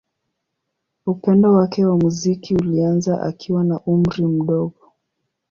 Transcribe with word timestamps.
Upendo 1.05 1.53
wake 1.53 1.85
wa 1.85 1.97
muziki 1.97 2.55
ulianza 2.55 3.21
akiwa 3.21 3.63
na 3.63 3.79
umri 3.79 4.25
mdogo. 4.25 4.93